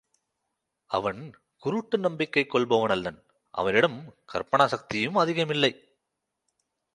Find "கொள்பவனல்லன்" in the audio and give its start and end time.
2.49-3.19